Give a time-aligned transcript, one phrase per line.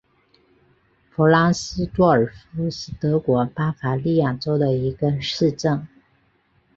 [1.11, 5.87] 弗拉斯多尔夫是德国巴伐利亚州的一个市镇。